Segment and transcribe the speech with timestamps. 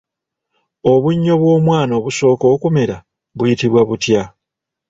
[0.91, 2.95] Obunnyo bw'omwana obusooka okumera
[3.37, 4.21] buyitibwa butya?